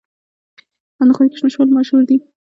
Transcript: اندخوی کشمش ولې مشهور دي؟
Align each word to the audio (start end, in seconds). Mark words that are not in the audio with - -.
اندخوی 1.01 1.27
کشمش 1.33 1.53
ولې 1.57 1.73
مشهور 1.77 2.03
دي؟ 2.09 2.17